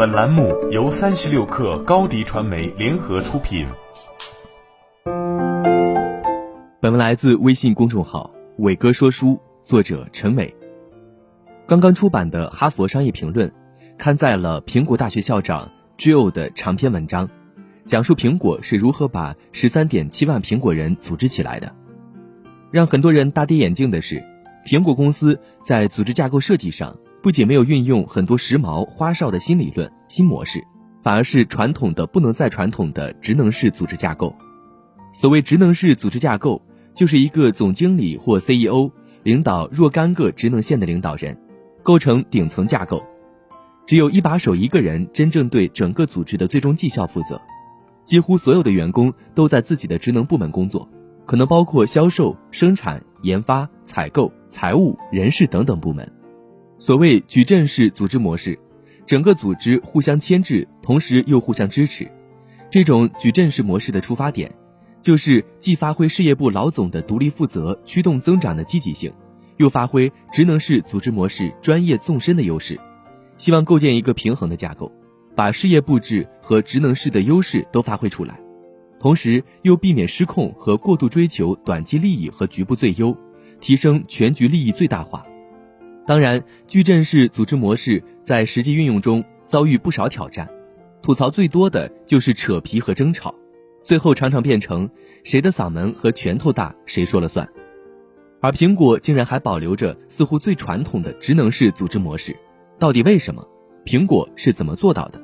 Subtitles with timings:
[0.00, 3.66] 本栏目由三十六氪高低传媒联合出品。
[6.80, 10.56] 本文来自微信公众号“伟哥说书”，作者陈伟。
[11.66, 13.46] 刚刚出版的《哈佛商业评论》
[13.98, 17.28] 刊载了苹果大学校长 Joe 的长篇文章，
[17.84, 21.74] 讲述苹果是如何把十三点七万苹果人组织起来的。
[22.70, 24.24] 让很多人大跌眼镜的是，
[24.64, 30.64] 苹果公司在组织架构设计上不仅没有运用很多时髦花哨的新理论、新模式，
[31.02, 34.34] 反而是传统的不能再传统的职能式组织架构。
[35.12, 36.62] 所谓职能式组织架构，
[36.94, 38.90] 就是一个总经理或 CEO
[39.22, 41.36] 领导若干个职能线的领导人，
[41.82, 43.04] 构成顶层架构。
[43.84, 47.40] 只有一把手一个人真正对整个组织的最终绩效负责，
[48.04, 50.88] 几乎所有的员工都在自己的职能部门工作。
[51.26, 56.10] 可能包括销售、生产、研发、采购、财务、人事等等部门。
[56.80, 58.58] 所谓矩阵式组织模式，
[59.06, 62.10] 整个组织互相牵制，同时又互相支持。
[62.70, 64.50] 这种矩阵式模式的出发点，
[65.02, 69.12] 就是既发挥事业部老总的独立负责、驱动增长的积极性，
[69.58, 72.80] 又发挥职能式组织模式专业纵深的优势，
[73.36, 74.90] 希望构建一个平衡的架构，
[75.36, 78.40] 把事业布置和职能式的优势都发挥出来。
[78.98, 83.14] 同时又避免失控和过度追求短期利益和局部最优，
[83.60, 85.26] 提升全局利益最大化。
[86.10, 90.50] 当然，矩阵式组织模式在实际运用中遭遇不少挑战，
[91.00, 93.32] 吐槽最多的就是扯皮和争吵，
[93.84, 94.90] 最后常常变成
[95.22, 97.48] 谁的嗓门和拳头大谁说了算。
[98.40, 102.36] 而苹果竟然还保留着似乎最传统的职能式组织模式，
[102.76, 103.46] 到底为什么？
[103.84, 105.22] 苹果是怎么做到的？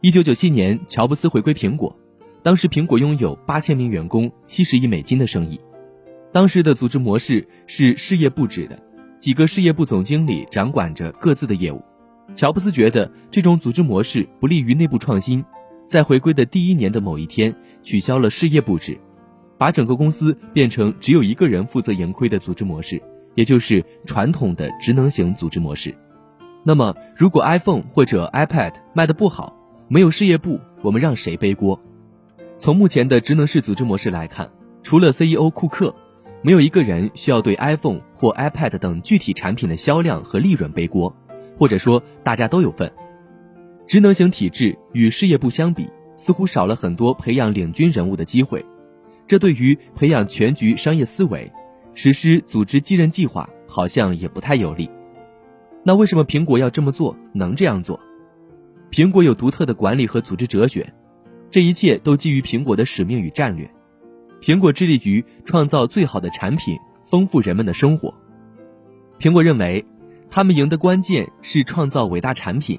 [0.00, 1.94] 一九九七年，乔布斯回归苹果。
[2.42, 5.60] 当时苹果拥有八千名员工，七十亿美金的生意。
[6.32, 8.82] 当时的组织模式是事业部制的，
[9.24, 11.82] 几个事业部总经理掌管着各自的业务。
[12.34, 15.42] 乔布斯觉得这种组织模式不利于内部创新，
[15.88, 19.00] 在回归的第一年的某一天取消了事业部制，
[19.56, 23.02] 把整个公司变成只有一个人负责盈亏的组织模式，
[23.34, 25.96] 也就是传统的职能型组织模式。
[26.62, 29.56] 那么，如果 iPhone 或者 iPad 卖的不好，
[29.88, 31.80] 没有事业部，我们让谁背锅？
[32.58, 34.50] 从目前的职能式组织模式来看，
[34.82, 35.94] 除了 CEO 库克，
[36.44, 41.16] 没有一个人需要对 iPhone 或 iPad 等具体产品的销量和利润背锅，
[41.56, 42.92] 或者说大家都有份。
[43.86, 48.62] 职能型体制与事业部相比，似乎少了很多培养领军人物的机会，
[49.26, 51.50] 这对于培养全局商业思维、
[51.94, 54.90] 实施组织继任计划好像也不太有利。
[55.82, 57.16] 那为什么苹果要这么做？
[57.32, 57.98] 能这样做？
[58.90, 60.92] 苹果有独特的管理和组织哲学。
[61.50, 63.70] 这一切都基于苹果的使命与战略。
[64.44, 68.12] 苹果致力于创造最好的产品，丰富人们的生活。
[69.18, 69.82] 苹果认为，
[70.28, 72.78] 他们赢的关键是创造伟大产品。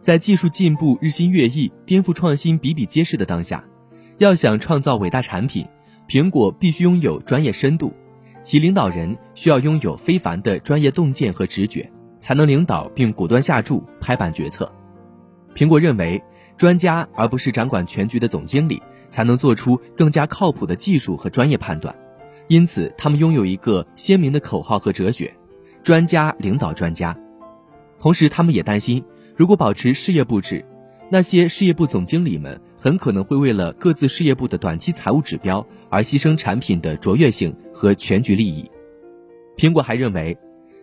[0.00, 3.62] 在技术进步日新月异、颠覆创新比比皆是的当下，
[4.16, 5.66] 要想创造伟大产品，
[6.08, 7.92] 苹果必须拥有专业深度，
[8.40, 14.72] 其领导人需要拥有非凡的专业洞见和直觉，才能领导并果断下注、拍板决策。
[15.54, 16.22] 苹果认为。
[16.54, 18.80] 专家而不是掌管全局的总经理，
[19.12, 21.94] 才能做出更加靠谱的技术和专业判断。
[22.48, 25.32] 因此，他们拥有一个鲜明的口号和哲学：
[25.84, 27.16] 专家领导专家。
[28.00, 29.04] 同时，他们也担心，
[29.36, 30.64] 如果保持事业部制，
[31.08, 38.68] 那些事业部总经理们很可能会为了各自事业部的短期财务指标而牺牲产品的卓越性和全局利益。
[39.56, 40.36] 苹果还认为，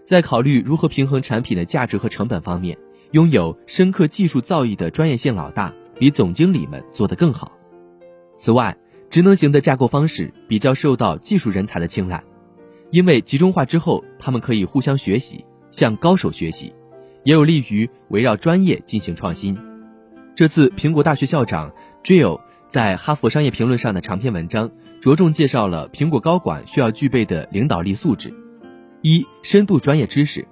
[0.05, 2.77] 在考虑如何平衡产品的价值和成本方面。
[3.11, 7.51] 拥有深刻技术造诣的专业性老大，比总经理们做得更好。
[8.39, 8.77] 此外，
[9.09, 12.23] 职能型的架构方式比较受到技术人才的青睐，
[12.89, 16.73] 因为集中化之后，他们可以互相学习，向高手学习，
[17.25, 19.57] 也有利于围绕专业进行创新。
[20.33, 22.39] 这次苹果大学校长 Jill
[22.69, 28.33] 在《哈佛商业评论》上的长篇文章，着重介绍了苹果高管需要具备的领导力素质：
[29.01, 30.45] 一、深度专业知识；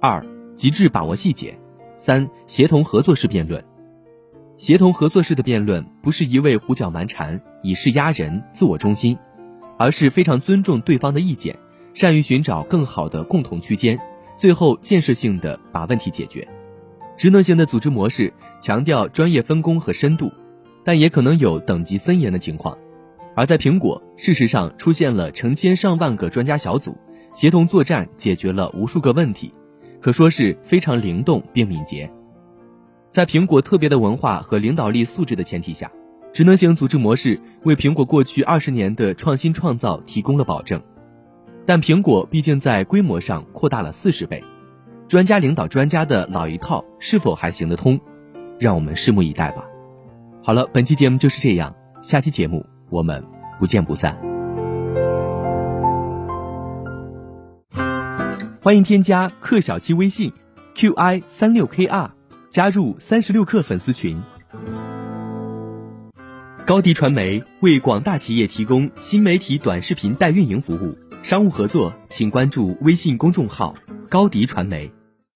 [0.00, 1.58] 二、极致把握细节。
[1.98, 3.64] 三协同合作式辩论，
[4.56, 9.18] 协同合作式的辩论不是一味胡搅蛮缠、以势压人、自我中心，
[9.78, 11.58] 而是非常尊重对方的意见，
[11.92, 13.98] 善于寻找更好的共同区间，
[14.36, 16.46] 最后建设性的把问题解决。
[17.16, 20.30] 职能型的组织模式强调专业分工和深度，
[20.84, 22.76] 但也可能有等级森严的情况。
[23.34, 26.96] 而在苹果，事实上出现了成千上万个专家小组，
[27.32, 29.52] 协同作战，解决了无数个问题。
[30.00, 32.10] 可说是非常灵动并敏捷，
[33.12, 35.92] 在苹果特别的文化和领导力素质的前提下，
[36.32, 40.82] 职能型组织模式为苹果过去二十年的创新创造提供了保证。
[41.66, 44.42] 但苹果毕竟在规模上扩大了四十倍，
[45.06, 48.00] 专家领导专家的老一套是否还行得通？
[48.58, 49.66] 让我们拭目以待吧。
[50.42, 53.22] 好了，本期节目就是这样，下期节目我们
[53.58, 54.16] 不见不散。
[58.62, 60.32] 欢迎添加克小七微信
[60.74, 62.08] ，qi 三六 kr，
[62.52, 64.14] 加入三十六氪粉丝群。
[66.66, 73.74] 高迪传媒为广大企业提供新媒体短视频代运营服务，商务合作请关注微信公众号
[74.10, 74.92] 高迪传媒。